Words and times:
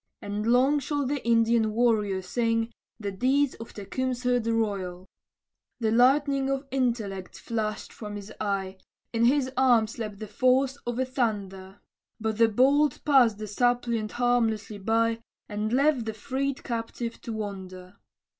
And 0.19 0.47
long 0.47 0.79
shall 0.79 1.05
the 1.05 1.23
Indian 1.23 1.73
warrior 1.73 2.23
sing 2.23 2.71
The 2.99 3.11
deeds 3.11 3.53
of 3.59 3.71
Tecumseh 3.71 4.39
the 4.39 4.51
royal. 4.51 5.05
The 5.79 5.91
lightning 5.91 6.49
of 6.49 6.65
intellect 6.71 7.37
flashed 7.37 7.93
from 7.93 8.15
his 8.15 8.33
eye, 8.41 8.77
In 9.13 9.25
his 9.25 9.51
arm 9.55 9.85
slept 9.85 10.17
the 10.17 10.25
force 10.27 10.75
of 10.87 10.95
the 10.95 11.05
thunder, 11.05 11.81
But 12.19 12.39
the 12.39 12.49
bolt 12.49 13.01
passed 13.05 13.37
the 13.37 13.45
suppliant 13.45 14.13
harmlessly 14.13 14.79
by, 14.79 15.19
And 15.47 15.71
left 15.71 16.05
the 16.05 16.15
freed 16.15 16.63
captive 16.63 17.21
to 17.21 17.33
wonder. 17.33 17.97